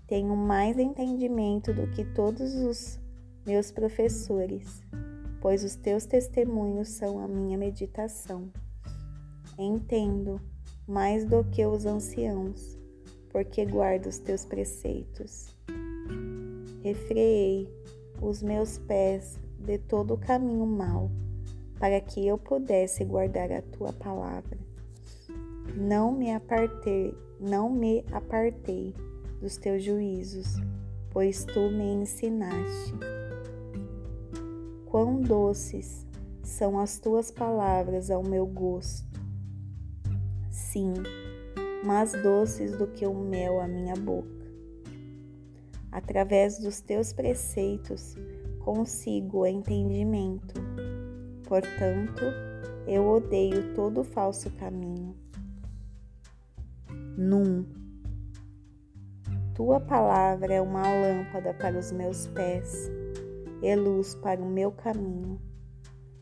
Tenho 0.08 0.38
mais 0.38 0.80
entendimento 0.80 1.74
do 1.74 1.86
que 1.88 2.06
todos 2.06 2.56
os 2.56 2.98
meus 3.46 3.72
professores, 3.74 4.82
pois 5.42 5.66
os 5.66 5.76
teus 5.76 6.06
testemunhos 6.06 6.88
são 6.88 7.20
a 7.20 7.28
minha 7.28 7.58
meditação. 7.58 8.50
Entendo 9.60 10.40
mais 10.88 11.26
do 11.26 11.44
que 11.44 11.66
os 11.66 11.86
anciãos, 11.86 12.85
porque 13.36 13.66
guardo 13.66 14.06
os 14.06 14.18
teus 14.18 14.46
preceitos. 14.46 15.54
Refreei 16.82 17.70
os 18.22 18.42
meus 18.42 18.78
pés 18.78 19.38
de 19.60 19.78
todo 19.78 20.14
o 20.14 20.18
caminho 20.18 20.66
mau, 20.66 21.12
para 21.78 22.00
que 22.00 22.26
eu 22.26 22.38
pudesse 22.38 23.04
guardar 23.04 23.52
a 23.52 23.62
tua 23.62 23.92
palavra. 23.92 24.58
Não 25.76 26.14
me 26.14 26.32
apartei, 26.32 27.14
não 27.38 27.70
me 27.70 28.06
apartei 28.10 28.94
dos 29.42 29.58
teus 29.58 29.84
juízos, 29.84 30.56
pois 31.12 31.44
tu 31.44 31.70
me 31.70 31.92
ensinaste. 31.92 32.94
Quão 34.86 35.20
doces 35.20 36.08
são 36.42 36.80
as 36.80 37.00
tuas 37.00 37.32
palavras 37.32 38.10
ao 38.10 38.24
meu 38.24 38.46
gosto. 38.46 39.20
Sim, 40.50 40.94
mais 41.86 42.12
doces 42.24 42.78
do 42.78 42.88
que 42.88 43.06
o 43.06 43.14
mel 43.14 43.62
à 43.62 43.68
minha 43.68 43.94
boca. 43.96 44.28
Através 45.92 46.60
dos 46.60 46.82
teus 46.82 47.14
preceitos 47.14 48.16
consigo 48.60 49.46
entendimento. 49.46 50.56
Portanto, 51.48 52.24
eu 52.88 53.08
odeio 53.08 53.74
todo 53.76 54.04
falso 54.04 54.50
caminho. 54.52 55.16
Num. 57.16 57.66
Tua 59.54 59.80
palavra 59.80 60.56
é 60.56 60.62
uma 60.62 60.82
lâmpada 60.82 61.54
para 61.54 61.78
os 61.78 61.92
meus 61.92 62.28
pés 62.28 62.92
e 63.62 63.76
luz 63.76 64.16
para 64.16 64.42
o 64.42 64.50
meu 64.50 64.72
caminho. 64.72 65.40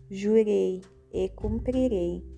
Jurei 0.09 0.81
e 1.11 1.29
cumprirei 1.29 2.32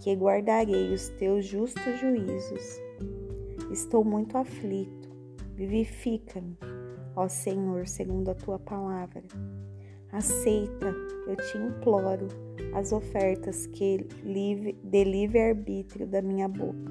que 0.00 0.14
guardarei 0.14 0.92
os 0.92 1.08
teus 1.10 1.44
justos 1.44 2.00
juízos. 2.00 2.80
Estou 3.70 4.04
muito 4.04 4.36
aflito, 4.36 5.08
vivifica-me, 5.54 6.56
ó 7.14 7.28
Senhor, 7.28 7.86
segundo 7.86 8.30
a 8.30 8.34
tua 8.34 8.58
palavra. 8.58 9.22
Aceita, 10.12 10.94
eu 11.28 11.36
te 11.36 11.56
imploro, 11.56 12.26
as 12.74 12.92
ofertas 12.92 13.66
que 13.66 13.98
de 13.98 15.04
livre-arbítrio 15.04 16.06
da 16.06 16.20
minha 16.20 16.48
boca. 16.48 16.90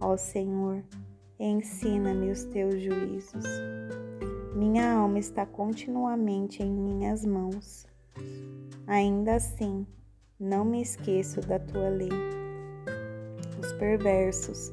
Ó 0.00 0.16
Senhor, 0.16 0.84
ensina-me 1.38 2.30
os 2.30 2.44
teus 2.44 2.82
juízos. 2.82 3.44
Minha 4.54 4.92
alma 4.92 5.18
está 5.18 5.46
continuamente 5.46 6.62
em 6.62 6.70
minhas 6.70 7.24
mãos. 7.24 7.86
Ainda 8.86 9.36
assim, 9.36 9.86
não 10.42 10.64
me 10.64 10.82
esqueço 10.82 11.40
da 11.40 11.60
tua 11.60 11.88
lei. 11.88 12.10
Os 13.60 13.72
perversos 13.74 14.72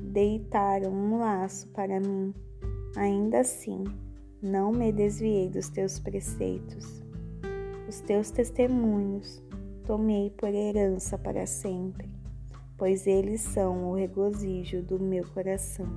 deitaram, 0.00 0.92
um 0.92 1.18
laço 1.18 1.66
para 1.70 1.98
mim. 1.98 2.32
Ainda 2.96 3.40
assim, 3.40 3.82
não 4.40 4.70
me 4.70 4.92
desviei 4.92 5.48
dos 5.48 5.68
teus 5.68 5.98
preceitos. 5.98 7.02
Os 7.88 8.00
teus 8.02 8.30
testemunhos 8.30 9.42
tomei 9.84 10.30
por 10.30 10.54
herança 10.54 11.18
para 11.18 11.44
sempre, 11.44 12.08
pois 12.78 13.08
eles 13.08 13.40
são 13.40 13.90
o 13.90 13.94
regozijo 13.94 14.80
do 14.80 15.00
meu 15.00 15.26
coração. 15.26 15.88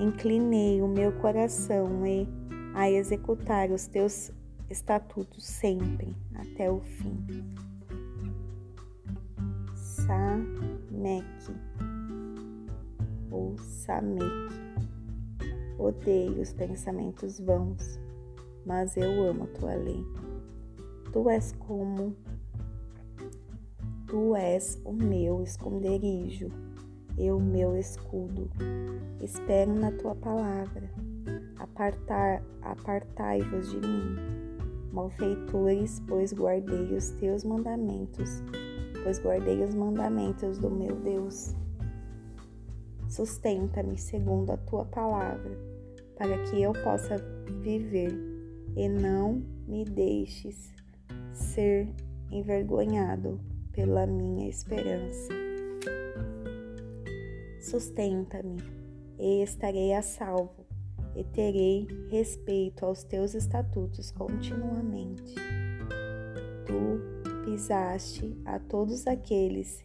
Inclinei 0.00 0.80
o 0.80 0.88
meu 0.88 1.12
coração 1.20 2.06
e 2.06 2.26
a 2.74 2.90
executar 2.90 3.70
os 3.70 3.86
teus 3.86 4.32
estatutos 4.70 5.44
sempre 5.44 6.14
até 6.34 6.70
o 6.70 6.80
fim. 6.80 7.16
Samek 9.74 11.26
ou 13.30 13.56
Samek. 13.58 14.58
Odeio 15.78 16.40
os 16.42 16.52
pensamentos 16.52 17.38
vãos, 17.40 18.00
mas 18.66 18.96
eu 18.96 19.22
amo 19.28 19.46
tua 19.46 19.74
lei. 19.74 20.04
Tu 21.12 21.30
és 21.30 21.52
como 21.52 22.14
Tu 24.06 24.34
és 24.34 24.80
o 24.84 24.92
meu 24.92 25.42
esconderijo 25.42 26.48
e 27.18 27.30
o 27.30 27.38
meu 27.38 27.76
escudo. 27.76 28.50
Espero 29.20 29.74
na 29.74 29.92
tua 29.92 30.14
palavra. 30.14 30.90
Apartar, 31.58 32.42
apartai-vos 32.62 33.70
de 33.70 33.76
mim 33.76 34.37
malfeitores, 34.98 36.02
pois 36.08 36.32
guardei 36.32 36.92
os 36.92 37.10
teus 37.10 37.44
mandamentos, 37.44 38.42
pois 39.04 39.20
guardei 39.20 39.62
os 39.62 39.72
mandamentos 39.72 40.58
do 40.58 40.68
meu 40.68 40.96
Deus. 40.96 41.54
Sustenta-me 43.08 43.96
segundo 43.96 44.50
a 44.50 44.56
tua 44.56 44.84
palavra, 44.84 45.56
para 46.16 46.36
que 46.44 46.60
eu 46.60 46.72
possa 46.82 47.16
viver 47.62 48.12
e 48.76 48.88
não 48.88 49.40
me 49.68 49.84
deixes 49.84 50.74
ser 51.32 51.88
envergonhado 52.32 53.40
pela 53.72 54.04
minha 54.04 54.48
esperança. 54.48 55.32
Sustenta-me 57.60 58.56
e 59.16 59.42
estarei 59.42 59.92
a 59.92 60.02
salvo 60.02 60.57
e 61.18 61.24
terei 61.24 61.84
respeito 62.08 62.86
aos 62.86 63.02
teus 63.02 63.34
estatutos 63.34 64.12
continuamente. 64.12 65.34
Tu 66.64 67.44
pisaste 67.44 68.40
a 68.44 68.60
todos 68.60 69.04
aqueles 69.04 69.84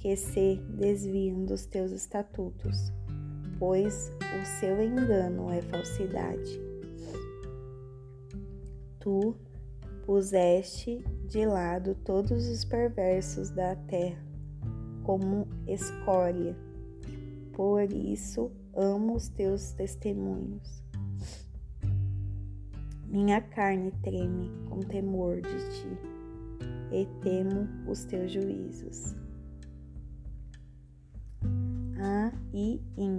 que 0.00 0.16
se 0.16 0.56
desviam 0.76 1.44
dos 1.44 1.66
teus 1.66 1.92
estatutos, 1.92 2.92
pois 3.60 4.10
o 4.40 4.44
seu 4.58 4.82
engano 4.82 5.52
é 5.52 5.62
falsidade. 5.62 6.60
Tu 8.98 9.36
puseste 10.04 11.04
de 11.28 11.46
lado 11.46 11.94
todos 12.04 12.48
os 12.48 12.64
perversos 12.64 13.50
da 13.50 13.76
terra, 13.76 14.26
como 15.04 15.46
escória. 15.68 16.56
Por 17.52 17.92
isso 17.92 18.50
amo 18.74 19.14
os 19.14 19.28
teus 19.28 19.72
testemunhos. 19.72 20.82
Minha 23.06 23.40
carne 23.40 23.92
treme 24.02 24.50
com 24.70 24.80
temor 24.80 25.40
de 25.40 25.50
ti 25.50 25.88
e 26.90 27.06
temo 27.22 27.68
os 27.86 28.04
teus 28.04 28.32
juízos. 28.32 29.14
A 31.98 32.32
e 32.52 32.80
in. 32.96 33.16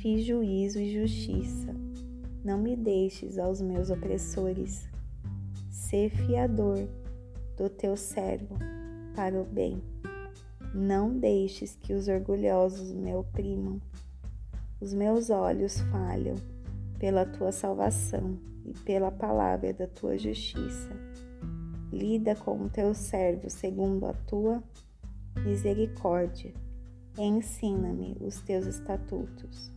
Fiz 0.00 0.24
juízo 0.24 0.78
e 0.78 0.92
justiça. 0.92 1.74
Não 2.44 2.58
me 2.58 2.76
deixes 2.76 3.38
aos 3.38 3.60
meus 3.60 3.90
opressores. 3.90 4.88
Sê 5.70 6.08
fiador 6.08 6.88
do 7.56 7.68
teu 7.68 7.96
servo 7.96 8.58
para 9.14 9.40
o 9.40 9.44
bem. 9.44 9.82
Não 10.74 11.16
deixes 11.16 11.76
que 11.76 11.92
os 11.92 12.08
orgulhosos 12.08 12.90
me 12.90 13.14
oprimam. 13.14 13.80
Os 14.80 14.92
meus 14.92 15.30
olhos 15.30 15.78
falham 15.92 16.34
pela 16.98 17.24
tua 17.24 17.52
salvação 17.52 18.36
e 18.64 18.72
pela 18.80 19.12
palavra 19.12 19.72
da 19.72 19.86
tua 19.86 20.18
justiça. 20.18 20.90
Lida 21.92 22.34
com 22.34 22.60
o 22.60 22.68
teu 22.68 22.92
servo 22.92 23.48
segundo 23.48 24.04
a 24.04 24.12
tua 24.12 24.60
misericórdia. 25.44 26.52
Ensina-me 27.16 28.16
os 28.20 28.40
teus 28.40 28.66
estatutos. 28.66 29.70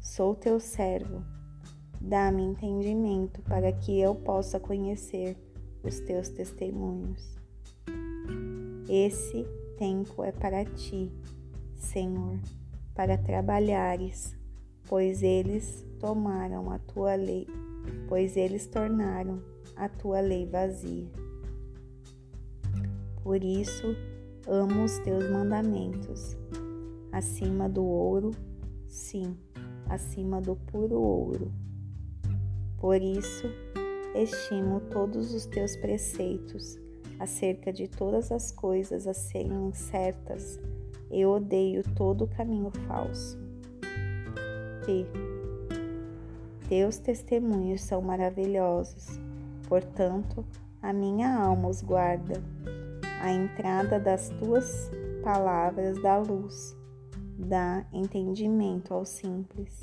Sou 0.00 0.34
teu 0.34 0.60
servo. 0.60 1.24
Dá-me 1.98 2.42
entendimento 2.42 3.40
para 3.40 3.72
que 3.72 3.98
eu 3.98 4.14
possa 4.14 4.60
conhecer 4.60 5.34
os 5.82 5.98
teus 6.00 6.28
testemunhos. 6.28 7.33
Esse 8.88 9.46
tempo 9.78 10.22
é 10.22 10.30
para 10.30 10.62
ti, 10.62 11.10
Senhor, 11.74 12.38
para 12.94 13.16
trabalhares, 13.16 14.36
pois 14.86 15.22
eles 15.22 15.86
tomaram 15.98 16.70
a 16.70 16.78
tua 16.78 17.14
lei, 17.14 17.46
pois 18.06 18.36
eles 18.36 18.66
tornaram 18.66 19.42
a 19.74 19.88
tua 19.88 20.20
lei 20.20 20.44
vazia. 20.44 21.08
Por 23.22 23.42
isso, 23.42 23.96
amo 24.46 24.84
os 24.84 24.98
teus 24.98 25.30
mandamentos, 25.30 26.36
acima 27.10 27.70
do 27.70 27.82
ouro, 27.82 28.32
sim, 28.86 29.34
acima 29.86 30.42
do 30.42 30.56
puro 30.56 31.00
ouro. 31.00 31.50
Por 32.76 33.00
isso, 33.00 33.46
estimo 34.14 34.82
todos 34.90 35.32
os 35.32 35.46
teus 35.46 35.74
preceitos 35.74 36.83
acerca 37.18 37.72
de 37.72 37.88
todas 37.88 38.30
as 38.32 38.50
coisas 38.50 39.06
a 39.06 39.14
serem 39.14 39.72
certas 39.72 40.58
e 41.10 41.24
odeio 41.24 41.82
todo 41.94 42.24
o 42.24 42.28
caminho 42.28 42.70
falso. 42.86 43.38
P. 44.84 45.06
Teus 46.68 46.98
testemunhos 46.98 47.82
são 47.82 48.00
maravilhosos, 48.00 49.18
portanto, 49.68 50.44
a 50.82 50.92
minha 50.92 51.34
alma 51.36 51.68
os 51.68 51.82
guarda. 51.82 52.42
A 53.20 53.32
entrada 53.32 53.98
das 53.98 54.28
tuas 54.30 54.90
palavras 55.22 56.00
dá 56.02 56.18
luz, 56.18 56.76
dá 57.38 57.86
entendimento 57.92 58.92
ao 58.92 59.04
simples. 59.04 59.82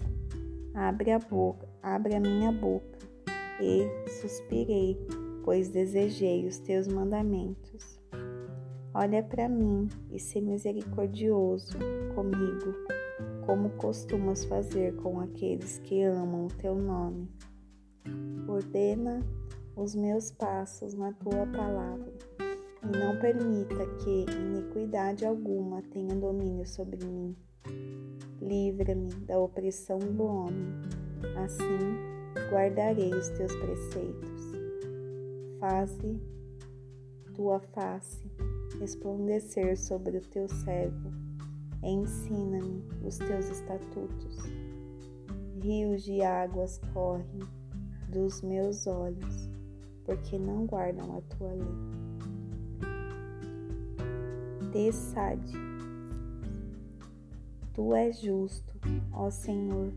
Abre 0.74 1.12
a 1.12 1.20
boca, 1.20 1.68
abre 1.82 2.16
a 2.16 2.20
minha 2.20 2.52
boca, 2.52 3.00
e 3.60 3.88
suspirei, 4.22 4.98
pois 5.44 5.70
desejei 5.70 6.46
os 6.46 6.60
teus 6.60 6.88
mandamentos. 6.88 8.00
Olha 8.94 9.24
para 9.24 9.48
mim 9.48 9.88
e 10.12 10.20
se 10.20 10.42
misericordioso 10.42 11.78
comigo, 12.14 12.74
como 13.46 13.70
costumas 13.72 14.44
fazer 14.46 14.96
com 14.98 15.20
aqueles 15.20 15.80
que 15.80 16.04
amam 16.04 16.46
o 16.46 16.54
teu 16.56 16.76
nome. 16.76 17.30
Ordena 18.48 19.22
os 19.76 19.96
meus 19.96 20.32
passos 20.32 20.94
na 20.94 21.14
tua 21.14 21.46
palavra 21.48 22.12
e 22.84 22.98
não 22.98 23.18
permita 23.20 23.86
que 24.04 24.26
iniquidade 24.30 25.26
alguma 25.26 25.82
tenha 25.82 26.16
domínio 26.16 26.68
sobre 26.68 27.06
mim. 27.06 27.36
Livra-me 28.42 29.12
da 29.26 29.40
opressão 29.40 30.00
do 30.00 30.24
homem, 30.24 30.74
assim 31.38 32.12
guardarei 32.52 33.14
os 33.14 33.30
teus 33.30 33.56
preceitos. 33.56 34.31
Faze 35.62 36.20
tua 37.36 37.60
face 37.60 38.20
resplandecer 38.80 39.78
sobre 39.78 40.18
o 40.18 40.22
teu 40.22 40.50
servo, 40.50 41.12
ensina-me 41.84 42.84
os 43.06 43.20
teus 43.20 43.48
estatutos. 43.48 44.38
Rios 45.62 46.02
de 46.02 46.24
águas 46.24 46.82
correm 46.92 47.42
dos 48.10 48.42
meus 48.42 48.88
olhos, 48.88 49.52
porque 50.04 50.40
não 50.40 50.66
guardam 50.66 51.16
a 51.16 51.22
tua 51.22 51.52
lei. 51.52 51.92
Tessade. 54.72 55.54
Tu 57.76 57.94
és 57.94 58.20
justo, 58.20 58.74
ó 59.12 59.30
Senhor, 59.30 59.94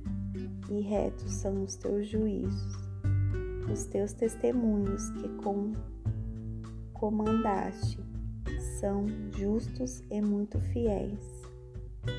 e 0.71 0.83
retos 0.83 1.33
são 1.33 1.63
os 1.63 1.75
teus 1.77 2.07
juízos, 2.07 2.84
os 3.73 3.85
teus 3.87 4.13
testemunhos 4.13 5.11
que 5.11 5.29
com 5.43 5.73
comandaste 6.93 7.99
são 8.81 9.07
justos 9.37 10.03
e 10.11 10.21
muito 10.21 10.59
fiéis. 10.61 11.43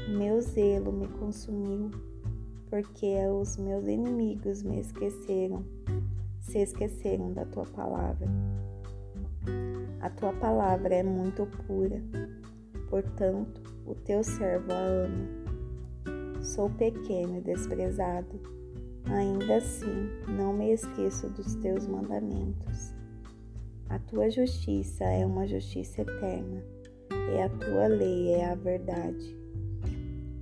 Meu 0.09 0.41
zelo 0.41 0.91
me 0.91 1.07
consumiu, 1.07 1.91
porque 2.69 3.15
os 3.27 3.57
meus 3.57 3.85
inimigos 3.85 4.63
me 4.63 4.79
esqueceram, 4.79 5.63
se 6.39 6.59
esqueceram 6.59 7.33
da 7.33 7.45
tua 7.45 7.65
palavra. 7.65 8.27
A 10.01 10.09
tua 10.09 10.33
palavra 10.33 10.95
é 10.95 11.03
muito 11.03 11.45
pura, 11.65 12.01
portanto, 12.89 13.61
o 13.85 13.95
teu 13.95 14.23
servo 14.23 14.71
a 14.71 14.79
ama. 14.79 16.43
Sou 16.43 16.69
pequeno 16.69 17.37
e 17.37 17.41
desprezado, 17.41 18.39
ainda 19.09 19.57
assim 19.57 20.09
não 20.27 20.53
me 20.53 20.71
esqueço 20.71 21.29
dos 21.29 21.55
teus 21.55 21.87
mandamentos. 21.87 22.93
A 23.89 23.99
tua 23.99 24.29
justiça 24.29 25.03
é 25.03 25.25
uma 25.25 25.47
justiça 25.47 26.01
eterna, 26.01 26.63
e 27.33 27.39
a 27.39 27.49
tua 27.49 27.87
lei 27.87 28.29
é 28.29 28.45
a 28.51 28.55
verdade. 28.55 29.37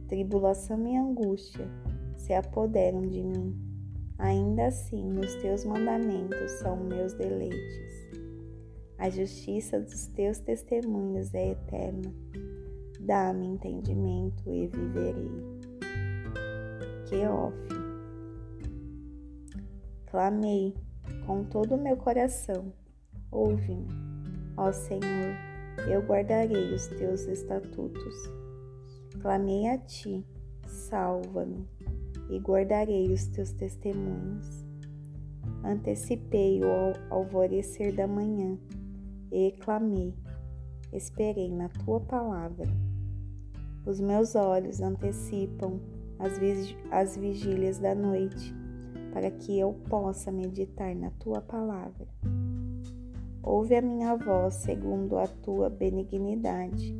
Tribulação 0.08 0.88
e 0.88 0.95
angústia 0.95 1.67
se 2.15 2.34
apoderam 2.34 3.02
de 3.02 3.21
mim, 3.21 3.56
ainda 4.17 4.67
assim 4.67 5.19
os 5.19 5.36
teus 5.36 5.65
mandamentos 5.65 6.52
são 6.52 6.78
meus 6.78 7.13
deleites. 7.13 7.93
A 8.97 9.10
justiça 9.10 9.82
dos 9.82 10.08
teus 10.08 10.39
testemunhos 10.39 11.34
é 11.34 11.52
eterna. 11.52 12.13
Dá-me 13.02 13.47
entendimento 13.47 14.49
e 14.49 14.67
viverei. 14.67 15.30
Queof. 17.10 17.72
Clamei 20.13 20.76
com 21.26 21.43
todo 21.43 21.73
o 21.73 21.82
meu 21.82 21.97
coração 21.97 22.71
Ouve-me, 23.32 23.88
ó 24.56 24.71
Senhor, 24.71 25.36
eu 25.89 26.04
guardarei 26.04 26.71
os 26.71 26.86
teus 26.86 27.21
estatutos. 27.21 28.13
Clamei 29.19 29.67
a 29.69 29.80
ti, 29.80 30.23
salva-me, 30.67 31.67
e 32.30 32.38
guardarei 32.38 33.12
os 33.12 33.26
teus 33.26 33.54
testemunhos. 33.54 34.63
Antecipei 35.63 36.62
o 36.63 36.93
alvorecer 37.10 37.95
da 37.95 38.06
manhã 38.06 38.56
e 39.32 39.52
clamei, 39.62 40.13
esperei 40.91 41.49
na 41.49 41.69
tua 41.69 41.99
palavra. 42.02 42.67
Os 43.84 43.99
meus 43.99 44.36
olhos 44.36 44.80
antecipam 44.80 45.80
as, 46.19 46.34
as 46.91 47.17
vigílias 47.17 47.80
da 47.80 47.95
noite, 47.95 48.54
para 49.13 49.30
que 49.30 49.60
eu 49.60 49.73
possa 49.88 50.32
meditar 50.32 50.95
na 50.95 51.12
tua 51.12 51.39
palavra. 51.39 52.08
Ouve 53.43 53.76
a 53.76 53.82
minha 53.82 54.15
voz 54.15 54.56
segundo 54.56 55.17
a 55.17 55.28
tua 55.28 55.69
benignidade. 55.69 56.97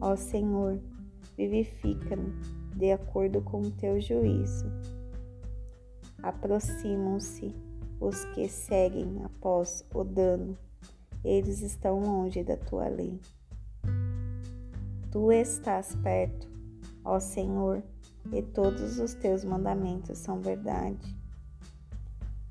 Ó 0.00 0.16
Senhor, 0.16 0.80
vivifica-me 1.36 2.32
de 2.74 2.90
acordo 2.92 3.42
com 3.42 3.60
o 3.60 3.70
teu 3.70 4.00
juízo. 4.00 4.64
Aproximam-se 6.22 7.54
os 8.00 8.24
que 8.26 8.48
seguem 8.48 9.22
após 9.22 9.84
o 9.94 10.02
dano, 10.02 10.56
eles 11.22 11.60
estão 11.60 12.00
longe 12.00 12.42
da 12.42 12.56
tua 12.56 12.88
lei. 12.88 13.20
Tu 15.10 15.32
estás 15.32 15.94
perto, 15.96 16.48
ó 17.04 17.20
Senhor, 17.20 17.82
e 18.32 18.40
todos 18.40 18.98
os 18.98 19.14
teus 19.14 19.44
mandamentos 19.44 20.18
são 20.18 20.40
verdade. 20.40 21.21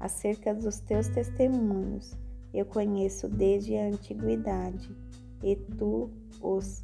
Acerca 0.02 0.52
dos 0.52 0.80
teus 0.80 1.08
testemunhos, 1.10 2.18
eu 2.52 2.66
conheço 2.66 3.30
desde 3.30 3.78
a 3.78 3.86
antiguidade, 3.86 4.90
e 5.44 5.56
tu 5.56 6.10
os 6.42 6.84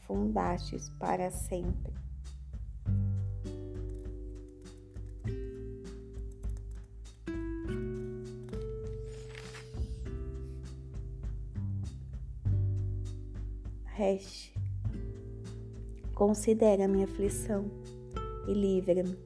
fundastes 0.00 0.90
para 0.98 1.30
sempre. 1.30 1.94
Resh, 13.84 14.52
considera 16.16 16.88
minha 16.88 17.04
aflição 17.04 17.70
e 18.48 18.52
livra-me, 18.52 19.16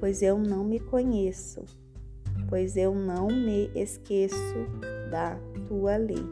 pois 0.00 0.22
eu 0.22 0.38
não 0.38 0.64
me 0.64 0.80
conheço 0.80 1.62
pois 2.48 2.76
eu 2.76 2.94
não 2.94 3.28
me 3.28 3.70
esqueço 3.74 4.66
da 5.10 5.38
tua 5.66 5.96
lei. 5.96 6.24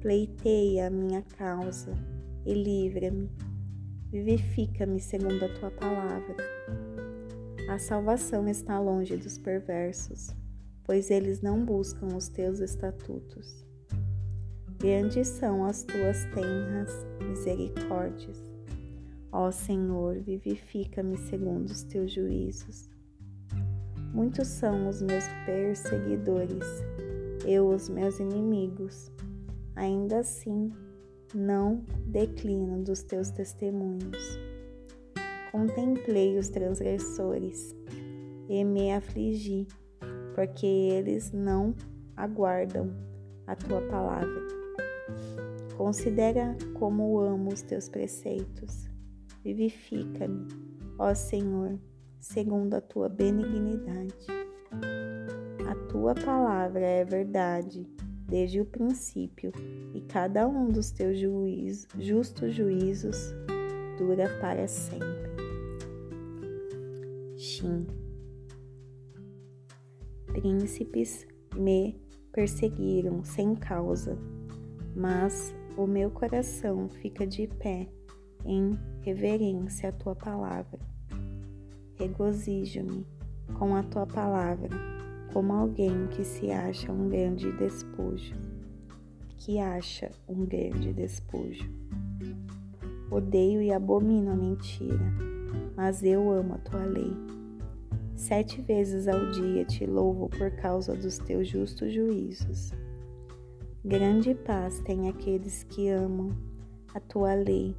Pleiteia 0.00 0.86
a 0.86 0.90
minha 0.90 1.22
causa 1.36 1.92
e 2.44 2.54
livra-me. 2.54 3.30
Vivifica-me 4.10 4.98
segundo 4.98 5.44
a 5.44 5.54
tua 5.54 5.70
palavra. 5.70 6.36
A 7.68 7.78
salvação 7.78 8.48
está 8.48 8.80
longe 8.80 9.16
dos 9.16 9.38
perversos, 9.38 10.34
pois 10.82 11.10
eles 11.10 11.40
não 11.40 11.64
buscam 11.64 12.16
os 12.16 12.28
teus 12.28 12.58
estatutos. 12.58 13.64
Grandes 14.80 15.28
são 15.28 15.64
as 15.64 15.84
tuas 15.84 16.24
tenras 16.34 17.06
misericórdias. 17.20 18.50
Ó 19.30 19.52
Senhor, 19.52 20.18
vivifica-me 20.18 21.16
segundo 21.16 21.68
os 21.68 21.84
teus 21.84 22.12
juízos. 22.12 22.89
Muitos 24.12 24.48
são 24.48 24.88
os 24.88 25.00
meus 25.00 25.24
perseguidores, 25.46 26.66
eu 27.46 27.68
os 27.68 27.88
meus 27.88 28.18
inimigos. 28.18 29.10
Ainda 29.76 30.18
assim, 30.18 30.72
não 31.32 31.84
declino 32.06 32.82
dos 32.82 33.02
teus 33.04 33.30
testemunhos. 33.30 34.38
Contemplei 35.52 36.36
os 36.36 36.48
transgressores 36.48 37.74
e 38.48 38.64
me 38.64 38.92
afligi, 38.92 39.68
porque 40.34 40.66
eles 40.66 41.30
não 41.30 41.74
aguardam 42.16 42.90
a 43.46 43.54
tua 43.54 43.80
palavra. 43.82 44.48
Considera 45.76 46.56
como 46.74 47.20
amo 47.20 47.52
os 47.52 47.62
teus 47.62 47.88
preceitos. 47.88 48.88
Vivifica-me, 49.42 50.46
ó 50.98 51.14
Senhor, 51.14 51.78
segundo 52.20 52.74
a 52.74 52.80
tua 52.80 53.08
benignidade. 53.08 54.26
A 55.68 55.74
tua 55.88 56.14
palavra 56.14 56.80
é 56.80 57.04
verdade 57.04 57.88
desde 58.28 58.60
o 58.60 58.64
princípio, 58.64 59.50
e 59.92 60.00
cada 60.02 60.46
um 60.46 60.68
dos 60.68 60.92
teus 60.92 61.18
juízos, 61.18 61.88
justos 61.98 62.54
juízos 62.54 63.34
dura 63.98 64.28
para 64.40 64.68
sempre. 64.68 65.30
Shin. 67.36 67.86
Príncipes 70.26 71.26
me 71.56 72.00
perseguiram 72.32 73.24
sem 73.24 73.56
causa, 73.56 74.16
mas 74.94 75.52
o 75.76 75.86
meu 75.86 76.10
coração 76.10 76.88
fica 76.88 77.26
de 77.26 77.48
pé 77.48 77.88
em 78.44 78.78
reverência 79.00 79.88
à 79.88 79.92
tua 79.92 80.14
palavra. 80.14 80.89
Regozijo-me 82.00 83.06
com 83.58 83.76
a 83.76 83.82
tua 83.82 84.06
palavra, 84.06 84.70
como 85.34 85.52
alguém 85.52 86.06
que 86.06 86.24
se 86.24 86.50
acha 86.50 86.90
um 86.90 87.10
grande 87.10 87.52
despojo, 87.58 88.34
que 89.36 89.58
acha 89.58 90.10
um 90.26 90.46
grande 90.46 90.94
despojo. 90.94 91.70
Odeio 93.10 93.60
e 93.60 93.70
abomino 93.70 94.30
a 94.30 94.34
mentira, 94.34 95.12
mas 95.76 96.02
eu 96.02 96.32
amo 96.32 96.54
a 96.54 96.58
tua 96.58 96.86
lei. 96.86 97.12
Sete 98.16 98.62
vezes 98.62 99.06
ao 99.06 99.30
dia 99.32 99.66
te 99.66 99.84
louvo 99.84 100.30
por 100.30 100.50
causa 100.52 100.96
dos 100.96 101.18
teus 101.18 101.48
justos 101.48 101.92
juízos. 101.92 102.72
Grande 103.84 104.34
paz 104.34 104.80
tem 104.80 105.06
aqueles 105.06 105.64
que 105.64 105.90
amam 105.90 106.30
a 106.94 107.00
tua 107.00 107.34
lei 107.34 107.76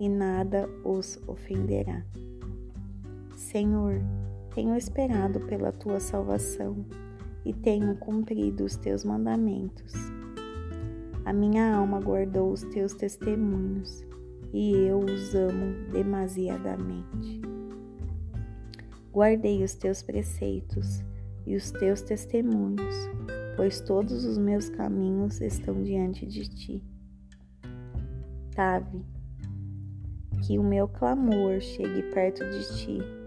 e 0.00 0.08
nada 0.08 0.68
os 0.84 1.16
ofenderá. 1.28 2.04
Senhor, 3.52 4.00
tenho 4.54 4.74
esperado 4.74 5.38
pela 5.40 5.70
tua 5.70 6.00
salvação 6.00 6.86
e 7.44 7.52
tenho 7.52 7.94
cumprido 7.96 8.64
os 8.64 8.78
teus 8.78 9.04
mandamentos. 9.04 9.92
A 11.26 11.34
minha 11.34 11.76
alma 11.76 12.00
guardou 12.00 12.50
os 12.50 12.62
teus 12.62 12.94
testemunhos 12.94 14.06
e 14.54 14.72
eu 14.72 15.00
os 15.00 15.34
amo 15.34 15.90
demasiadamente. 15.92 17.42
Guardei 19.12 19.62
os 19.62 19.74
teus 19.74 20.02
preceitos 20.02 21.04
e 21.46 21.54
os 21.54 21.70
teus 21.72 22.00
testemunhos, 22.00 22.96
pois 23.54 23.82
todos 23.82 24.24
os 24.24 24.38
meus 24.38 24.70
caminhos 24.70 25.42
estão 25.42 25.82
diante 25.82 26.24
de 26.24 26.48
ti. 26.48 26.82
Tave, 28.54 29.04
que 30.40 30.58
o 30.58 30.62
meu 30.64 30.88
clamor 30.88 31.60
chegue 31.60 32.02
perto 32.14 32.48
de 32.48 32.76
ti, 32.78 33.21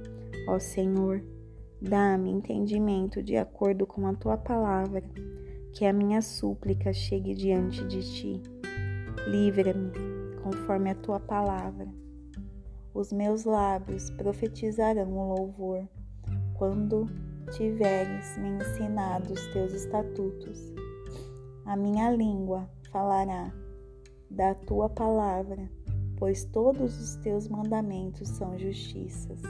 ó 0.48 0.60
Senhor. 0.60 1.24
Dá-me 1.82 2.32
entendimento 2.32 3.22
de 3.22 3.38
acordo 3.38 3.86
com 3.86 4.08
a 4.08 4.14
tua 4.14 4.38
palavra, 4.38 5.04
que 5.74 5.86
a 5.86 5.94
minha 5.94 6.22
súplica 6.22 6.94
chegue 6.94 7.36
diante 7.36 7.86
de 7.86 8.02
ti. 8.02 8.42
Livra-me 9.28 9.92
conforme 10.42 10.92
a 10.92 10.96
tua 10.96 11.20
palavra 11.20 11.88
os 12.96 13.12
meus 13.12 13.44
lábios 13.44 14.10
profetizarão 14.12 15.12
o 15.12 15.36
louvor, 15.36 15.86
quando 16.54 17.08
tiveres 17.52 18.38
me 18.38 18.52
ensinado 18.52 19.34
os 19.34 19.46
teus 19.48 19.74
estatutos. 19.74 20.74
A 21.66 21.76
minha 21.76 22.10
língua 22.10 22.70
falará 22.90 23.54
da 24.32 24.56
tua 24.56 24.88
palavra, 24.88 25.70
pois 26.18 26.46
todos 26.46 26.98
os 26.98 27.18
teus 27.18 27.50
mandamentos 27.50 28.30
são 28.30 28.58
justiças. 28.58 29.42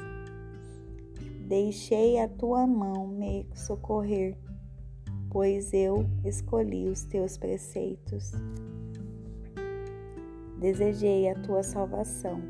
Deixei 1.46 2.20
a 2.20 2.28
tua 2.28 2.68
mão 2.68 3.08
me 3.08 3.48
socorrer, 3.54 4.38
pois 5.30 5.74
eu 5.74 6.06
escolhi 6.24 6.88
os 6.90 7.04
teus 7.04 7.38
preceitos. 7.38 8.32
Desejei 10.60 11.30
a 11.30 11.36
tua 11.36 11.62
salvação 11.62 12.42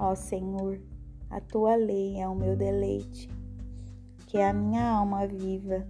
Ó 0.00 0.14
Senhor, 0.14 0.80
a 1.28 1.40
tua 1.40 1.74
lei 1.74 2.20
é 2.20 2.28
o 2.28 2.34
meu 2.34 2.54
deleite, 2.54 3.28
que 4.28 4.38
a 4.38 4.52
minha 4.52 4.88
alma 4.88 5.26
viva 5.26 5.84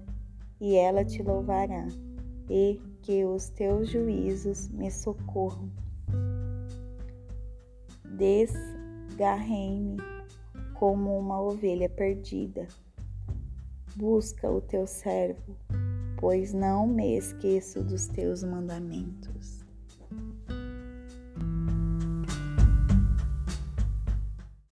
e 0.59 0.75
ela 0.77 1.05
te 1.05 1.23
louvará, 1.23 1.87
e 2.49 2.81
que 3.03 3.27
os 3.27 3.51
teus 3.51 3.91
juízos 3.91 4.69
me 4.69 4.91
socorram. 4.91 5.71
Desgarrei-me 8.17 9.99
como 10.79 11.19
uma 11.19 11.41
ovelha 11.41 11.89
perdida. 11.89 12.69
Busca 13.97 14.49
o 14.49 14.61
teu 14.61 14.87
servo, 14.87 15.57
pois 16.19 16.55
não 16.55 16.87
me 16.87 17.17
esqueço 17.17 17.83
dos 17.83 18.07
teus 18.07 18.45
mandamentos. 18.45 19.38